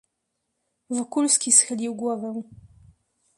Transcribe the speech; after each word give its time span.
"Wokulski 0.89 1.51
schylił 1.51 1.95
głowę." 1.95 2.33